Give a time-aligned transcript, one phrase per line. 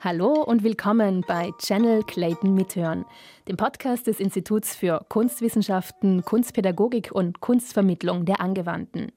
[0.00, 3.04] Hallo und willkommen bei Channel Clayton Mithören,
[3.48, 9.10] dem Podcast des Instituts für Kunstwissenschaften, Kunstpädagogik und Kunstvermittlung der Angewandten.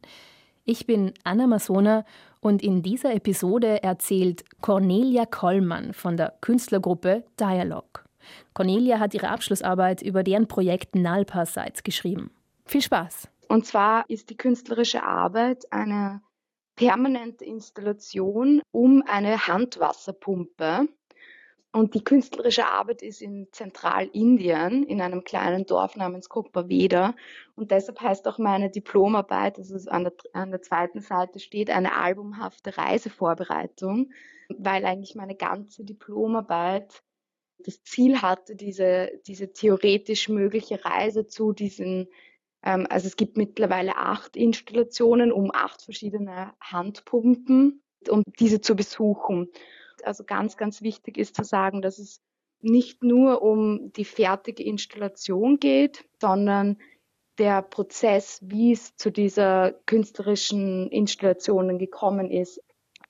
[0.66, 2.04] Ich bin Anna Masona
[2.40, 8.04] und in dieser Episode erzählt Cornelia Kollmann von der Künstlergruppe Dialog.
[8.56, 12.32] Cornelia hat ihre Abschlussarbeit über deren Projekt Nalpa Sites geschrieben.
[12.66, 13.30] Viel Spaß!
[13.50, 16.22] Und zwar ist die künstlerische Arbeit eine
[16.82, 20.88] permanente Installation um eine Handwasserpumpe.
[21.72, 27.16] Und die künstlerische Arbeit ist in Zentralindien, in einem kleinen Dorf namens Kopaveda.
[27.56, 31.96] Und deshalb heißt auch meine Diplomarbeit, ist an der, an der zweiten Seite steht, eine
[31.96, 34.12] albumhafte Reisevorbereitung,
[34.50, 37.04] weil eigentlich meine ganze Diplomarbeit
[37.60, 42.08] das Ziel hatte, diese, diese theoretisch mögliche Reise zu diesen
[42.62, 49.50] also es gibt mittlerweile acht Installationen um acht verschiedene Handpumpen, um diese zu besuchen.
[50.04, 52.22] Also ganz, ganz wichtig ist zu sagen, dass es
[52.62, 56.78] nicht nur um die fertige Installation geht, sondern
[57.38, 62.62] der Prozess, wie es zu dieser künstlerischen Installation gekommen ist,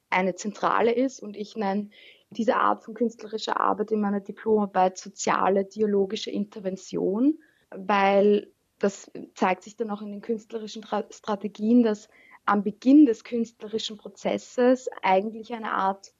[0.09, 1.21] eine zentrale ist.
[1.21, 1.89] Und ich nenne
[2.29, 7.39] diese Art von künstlerischer Arbeit in meiner Diplomarbeit soziale dialogische Intervention,
[7.71, 8.51] weil
[8.81, 12.09] das zeigt sich dann auch in den künstlerischen Strategien, dass
[12.45, 16.11] am Beginn des künstlerischen Prozesses eigentlich eine Art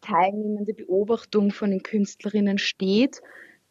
[0.00, 3.20] teilnehmende Beobachtung von den Künstlerinnen steht,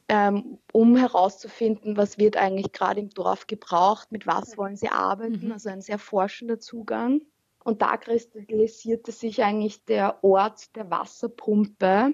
[0.10, 5.46] ähm, um herauszufinden, was wird eigentlich gerade im Dorf gebraucht, mit was wollen sie arbeiten,
[5.46, 5.52] mhm.
[5.54, 7.22] also ein sehr forschender Zugang.
[7.64, 12.14] Und da kristallisierte sich eigentlich der Ort der Wasserpumpe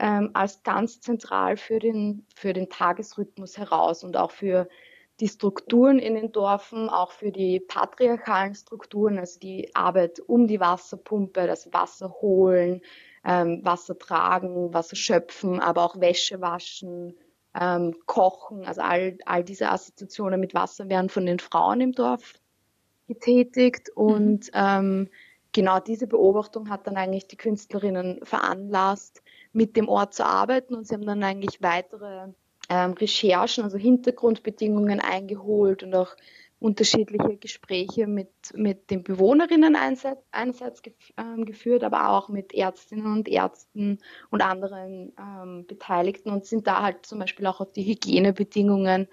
[0.00, 4.68] ähm, als ganz zentral für den, für den Tagesrhythmus heraus und auch für
[5.20, 10.60] die Strukturen in den Dörfern, auch für die patriarchalen Strukturen, also die Arbeit um die
[10.60, 12.80] Wasserpumpe, das Wasser holen,
[13.24, 17.14] ähm, Wasser tragen, Wasser schöpfen, aber auch Wäsche waschen,
[17.58, 22.34] ähm, kochen, also all, all diese Assoziationen mit Wasser werden von den Frauen im Dorf
[23.06, 24.02] getätigt mhm.
[24.02, 24.50] und mhm.
[24.54, 25.08] ähm,
[25.52, 29.22] genau diese Beobachtung hat dann eigentlich die Künstlerinnen veranlasst,
[29.52, 32.28] mit dem Ort zu arbeiten und sie haben dann eigentlich weitere
[32.70, 36.16] ähm, Recherchen, also Hintergrundbedingungen eingeholt und auch
[36.60, 43.06] unterschiedliche Gespräche mit, mit den Bewohnerinnen einerseits, einerseits gef ähm, geführt, aber auch mit Ärztinnen
[43.06, 43.98] und Ärzten
[44.30, 49.08] und anderen ähm, Beteiligten und sind da halt zum Beispiel auch auf die Hygienebedingungen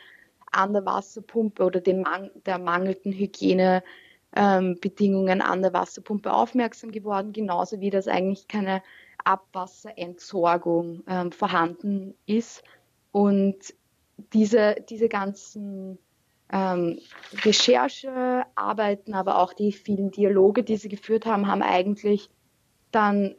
[0.51, 7.33] an der Wasserpumpe oder den Man der mangelnden Hygienebedingungen ähm, an der Wasserpumpe aufmerksam geworden,
[7.33, 8.83] genauso wie das eigentlich keine
[9.23, 12.63] Abwasserentsorgung ähm, vorhanden ist
[13.17, 13.57] und
[14.31, 15.97] diese, diese ganzen
[16.51, 16.99] ähm,
[17.43, 22.29] Recherchearbeiten, aber auch die vielen Dialoge, die sie geführt haben, haben eigentlich
[22.91, 23.33] dann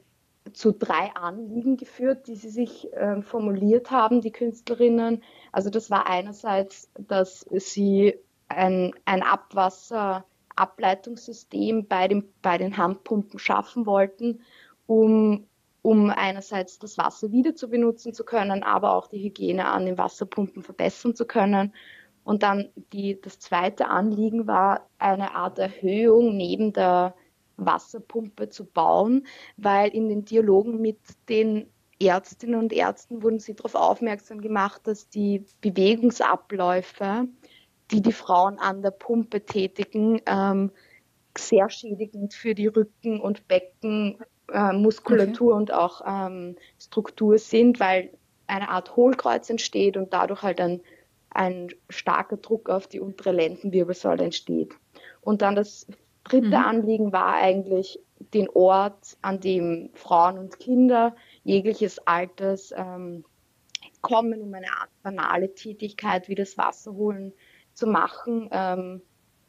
[0.53, 5.22] zu drei Anliegen geführt, die sie sich äh, formuliert haben, die Künstlerinnen.
[5.53, 8.19] Also das war einerseits, dass sie
[8.49, 14.41] ein, ein Abwasserableitungssystem bei, dem, bei den Handpumpen schaffen wollten,
[14.89, 15.47] um
[15.83, 19.99] um einerseits das Wasser wieder zu benutzen zu können, aber auch die Hygiene an den
[19.99, 21.72] Wasserpumpen verbessern zu können.
[22.25, 27.15] Und dann die, das zweite Anliegen war, eine Art Erhöhung neben der
[27.56, 33.75] Wasserpumpe zu bauen, weil in den Dialogen mit den Ärztinnen und Ärzten wurden sie darauf
[33.75, 37.27] aufmerksam gemacht, dass die Bewegungsabläufe,
[37.91, 40.71] die die Frauen an der Pumpe tätigen, ähm,
[41.37, 44.19] sehr schädigend für die Rücken- und Becken
[44.53, 45.60] äh, Muskulatur okay.
[45.60, 48.10] und auch ähm, Struktur sind, weil
[48.47, 50.81] eine Art Hohlkreuz entsteht und dadurch halt ein,
[51.31, 54.75] ein starker Druck auf die untere Lendenwirbelsäule entsteht.
[55.20, 55.86] Und dann das
[56.25, 56.54] dritte mhm.
[56.54, 58.00] Anliegen war eigentlich
[58.34, 63.25] den Ort, an dem Frauen und Kinder jegliches Alters ähm,
[64.00, 67.32] kommen, um eine Art banale Tätigkeit wie das Wasserholen
[67.75, 69.03] zu machen, ähm,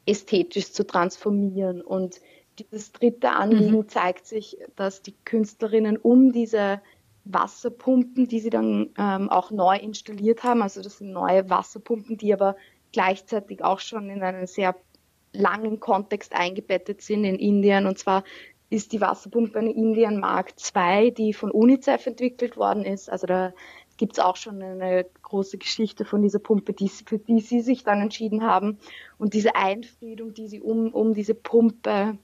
[0.05, 1.81] ästhetisch zu transformieren.
[1.81, 2.19] Und
[2.59, 3.89] dieses dritte Anliegen mhm.
[3.89, 6.81] zeigt sich, dass die Künstlerinnen um diese
[7.25, 12.33] Wasserpumpen, die sie dann ähm, auch neu installiert haben, also das sind neue Wasserpumpen, die
[12.33, 12.55] aber
[12.91, 14.75] gleichzeitig auch schon in einen sehr
[15.31, 17.85] langen Kontext eingebettet sind in Indien.
[17.85, 18.23] Und zwar
[18.69, 23.09] ist die Wasserpumpe eine Indian Mark II, die von UNICEF entwickelt worden ist.
[23.09, 23.53] Also da
[23.97, 27.83] gibt es auch schon eine große Geschichte von dieser Pumpe, die, für die sie sich
[27.83, 28.79] dann entschieden haben.
[29.17, 32.17] Und diese Einfriedung, die sie um, um diese Pumpe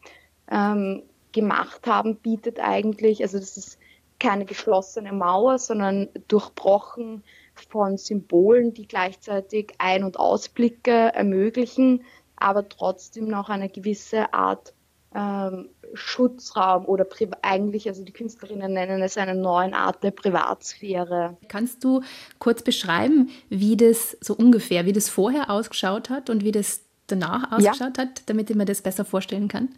[0.49, 3.77] ähm, gemacht haben, bietet eigentlich, also das ist
[4.19, 7.23] keine geschlossene Mauer, sondern durchbrochen
[7.69, 12.03] von Symbolen, die gleichzeitig Ein- und Ausblicke ermöglichen,
[12.35, 14.73] aber trotzdem noch eine gewisse Art
[15.13, 17.05] ähm, Schutzraum oder
[17.41, 21.37] eigentlich, also die Künstlerinnen nennen es eine neue Art der Privatsphäre.
[21.47, 22.01] Kannst du
[22.39, 27.51] kurz beschreiben, wie das so ungefähr, wie das vorher ausgeschaut hat und wie das danach
[27.51, 28.03] ausgeschaut ja.
[28.03, 29.69] hat, damit ich mir das besser vorstellen kann?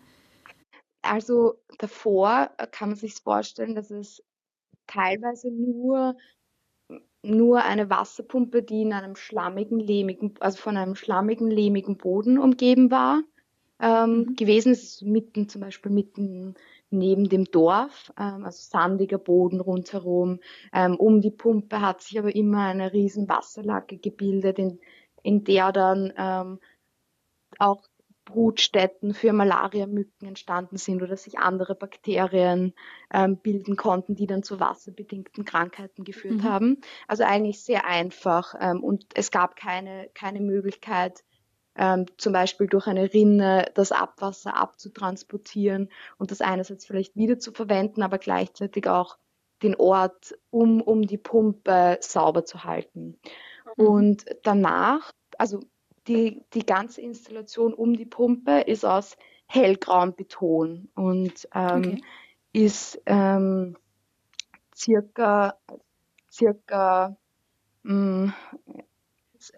[1.02, 4.24] Also davor kann man sich vorstellen, dass es
[4.88, 6.16] teilweise nur
[7.24, 12.90] nur eine Wasserpumpe, die in einem schlammigen, lehmigen, also von einem schlammigen, lehmigen Boden umgeben
[12.90, 13.22] war,
[13.80, 14.36] ähm, mhm.
[14.36, 16.56] gewesen ist, mitten zum Beispiel mitten
[16.90, 20.40] neben dem Dorf, ähm, also sandiger Boden rundherum.
[20.74, 24.80] Ähm, um die Pumpe hat sich aber immer eine riesen Wasserlacke gebildet, in,
[25.24, 26.60] in der dann ähm,
[27.60, 27.84] auch
[28.28, 32.74] Brutstätten für Malariamücken entstanden sind oder sich andere Bakterien
[33.12, 36.44] ähm, bilden konnten, die dann zu wasserbedingten Krankheiten geführt mhm.
[36.44, 36.82] haben.
[37.08, 41.24] Also eigentlich sehr einfach ähm, und es gab keine, keine Möglichkeit,
[41.78, 47.54] ähm, zum Beispiel durch eine Rinne das Abwasser abzutransportieren und das einerseits vielleicht wieder zu
[47.54, 49.18] verwenden, aber gleichzeitig auch
[49.64, 53.20] den Ort um, um die Pumpe sauber zu halten.
[53.78, 53.86] Mhm.
[53.86, 55.62] Und danach, also
[56.08, 59.18] die, die ganze Installation um die Pumpe ist aus
[59.48, 62.02] hellgrauem Beton und ähm, okay.
[62.54, 63.78] ist ähm,
[64.76, 65.58] circa,
[66.32, 67.18] circa
[67.84, 68.34] mh, mm,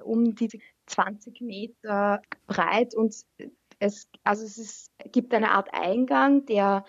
[0.03, 3.15] um die 20 Meter breit und
[3.79, 6.83] es, also es ist, gibt eine Art Eingang, der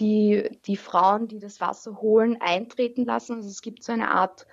[0.00, 3.36] die, die Frauen, die das Wasser holen, eintreten lassen.
[3.36, 4.46] Also es gibt so eine Art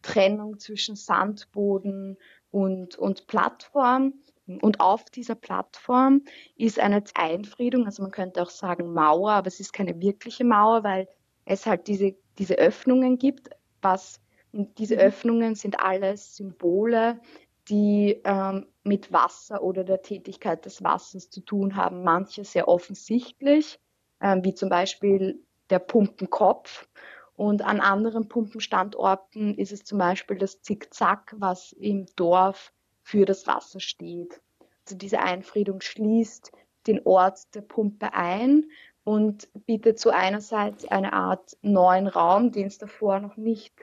[0.00, 2.16] Trennung zwischen Sandboden
[2.56, 4.14] und, und Plattform.
[4.62, 6.22] Und auf dieser Plattform
[6.56, 10.82] ist eine Einfriedung, also man könnte auch sagen Mauer, aber es ist keine wirkliche Mauer,
[10.84, 11.08] weil
[11.44, 13.50] es halt diese, diese Öffnungen gibt.
[13.82, 14.20] Was,
[14.52, 15.00] und diese mhm.
[15.00, 17.20] Öffnungen sind alles Symbole,
[17.68, 22.04] die ähm, mit Wasser oder der Tätigkeit des Wassers zu tun haben.
[22.04, 23.80] Manche sehr offensichtlich,
[24.22, 26.88] ähm, wie zum Beispiel der Pumpenkopf
[27.36, 32.72] und an anderen Pumpenstandorten ist es zum Beispiel das Zickzack, was im Dorf
[33.02, 34.40] für das Wasser steht.
[34.84, 36.50] Also diese Einfriedung schließt
[36.86, 38.64] den Ort der Pumpe ein
[39.04, 43.74] und bietet so einerseits eine Art neuen Raum, den es davor noch nicht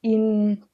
[0.00, 0.64] in,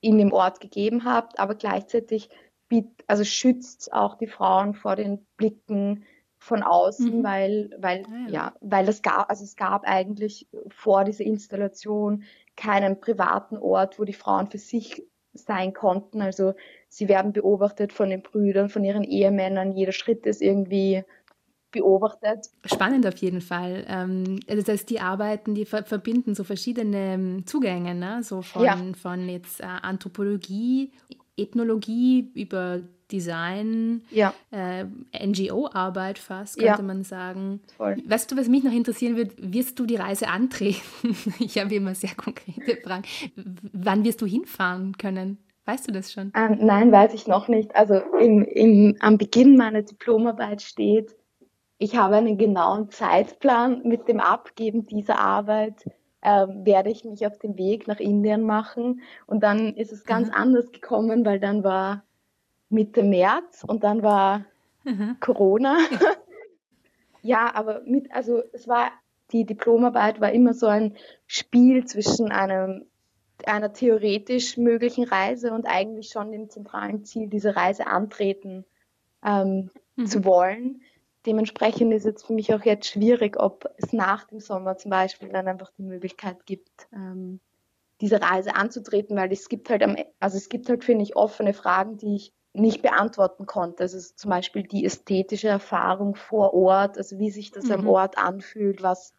[0.00, 2.30] in dem Ort gegeben hat, aber gleichzeitig
[2.68, 6.04] bietet, also schützt auch die Frauen vor den Blicken
[6.42, 7.22] von außen, mhm.
[7.22, 8.32] weil, weil, ah, ja.
[8.32, 12.24] ja, weil es gab, also es gab eigentlich vor dieser Installation
[12.56, 16.20] keinen privaten Ort, wo die Frauen für sich sein konnten.
[16.20, 16.54] Also
[16.88, 19.70] sie werden beobachtet von den Brüdern, von ihren Ehemännern.
[19.70, 21.04] Jeder Schritt ist irgendwie
[21.70, 22.50] beobachtet.
[22.64, 23.84] Spannend auf jeden Fall.
[23.88, 28.24] Ähm, also das heißt, die Arbeiten, die verbinden so verschiedene ähm, Zugänge, ne?
[28.24, 28.76] so von, ja.
[29.00, 30.90] von jetzt äh, Anthropologie,
[31.36, 32.80] Ethnologie über
[33.10, 34.32] Design, ja.
[34.50, 34.84] äh,
[35.26, 36.82] NGO-Arbeit fast, könnte ja.
[36.82, 37.60] man sagen.
[37.76, 38.02] Voll.
[38.06, 40.80] Weißt du, was mich noch interessieren wird, wirst du die Reise antreten?
[41.38, 43.04] ich habe immer sehr konkrete Fragen.
[43.72, 45.38] Wann wirst du hinfahren können?
[45.64, 46.32] Weißt du das schon?
[46.34, 47.76] Ähm, nein, weiß ich noch nicht.
[47.76, 51.14] Also im, im, am Beginn meiner Diplomarbeit steht,
[51.78, 55.84] ich habe einen genauen Zeitplan mit dem Abgeben dieser Arbeit
[56.22, 59.02] ähm, werde ich mich auf den Weg nach Indien machen.
[59.26, 60.34] Und dann ist es ganz mhm.
[60.34, 62.04] anders gekommen, weil dann war
[62.68, 64.44] Mitte März und dann war
[64.84, 65.16] mhm.
[65.20, 65.78] Corona.
[67.22, 68.92] ja, aber mit, also es war,
[69.32, 70.96] die Diplomarbeit war immer so ein
[71.26, 72.86] Spiel zwischen einem,
[73.44, 78.64] einer theoretisch möglichen Reise und eigentlich schon dem zentralen Ziel, diese Reise antreten
[79.24, 80.06] ähm, mhm.
[80.06, 80.82] zu wollen.
[81.26, 85.28] Dementsprechend ist es für mich auch jetzt schwierig, ob es nach dem Sommer zum Beispiel
[85.28, 87.40] dann einfach die Möglichkeit gibt, ähm,
[88.00, 91.54] diese Reise anzutreten, weil es gibt halt am, also es gibt halt, finde ich, offene
[91.54, 93.84] Fragen, die ich nicht beantworten konnte.
[93.84, 97.72] Also zum Beispiel die ästhetische Erfahrung vor Ort, also wie sich das mhm.
[97.72, 99.14] am Ort anfühlt, was,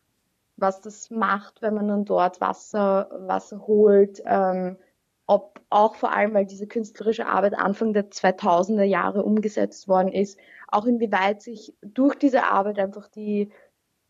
[0.57, 4.21] was das macht, wenn man dann dort Wasser, Wasser holt.
[4.25, 4.77] Ähm,
[5.25, 10.37] ob auch vor allem, weil diese künstlerische Arbeit Anfang der 2000er Jahre umgesetzt worden ist,
[10.67, 13.51] auch inwieweit sich durch diese Arbeit einfach die,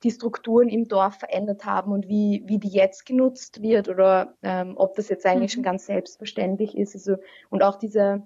[0.04, 4.74] die Strukturen im Dorf verändert haben und wie, wie die jetzt genutzt wird oder ähm,
[4.76, 5.56] ob das jetzt eigentlich mhm.
[5.56, 6.96] schon ganz selbstverständlich ist.
[6.96, 7.18] Also,
[7.50, 8.24] und auch diese,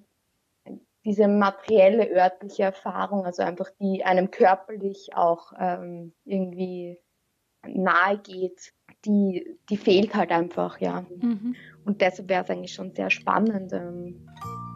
[1.03, 6.99] diese materielle örtliche Erfahrung, also einfach die einem körperlich auch ähm, irgendwie
[7.65, 8.73] nahe geht,
[9.07, 11.05] die, die fehlt halt einfach, ja.
[11.21, 11.55] Mhm.
[11.85, 14.27] Und deshalb wäre es eigentlich schon sehr spannend, ähm,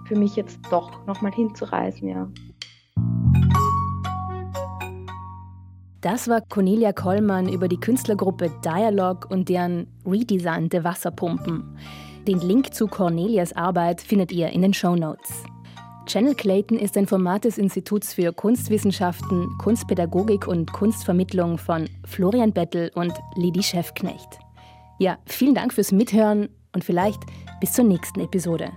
[0.07, 2.29] für mich jetzt doch nochmal hinzureisen, ja.
[6.01, 11.77] Das war Cornelia Kollmann über die Künstlergruppe Dialog und deren redesignte Wasserpumpen.
[12.27, 15.43] Den Link zu Cornelias Arbeit findet ihr in den Show Notes.
[16.11, 22.91] Channel Clayton ist ein Format des Instituts für Kunstwissenschaften, Kunstpädagogik und Kunstvermittlung von Florian Bettel
[22.95, 24.37] und Lidi Schäfknecht.
[24.99, 27.21] Ja, vielen Dank fürs Mithören und vielleicht
[27.61, 28.73] bis zur nächsten Episode.